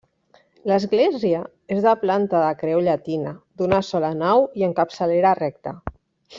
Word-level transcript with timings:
L'església 0.69 1.41
és 1.75 1.83
de 1.83 1.93
planta 2.05 2.41
de 2.45 2.55
creu 2.63 2.83
llatina, 2.89 3.35
d'una 3.63 3.85
sola 3.93 4.13
nau 4.25 4.49
i 4.63 4.67
amb 4.69 4.81
capçalera 4.83 5.39
recta. 5.45 5.79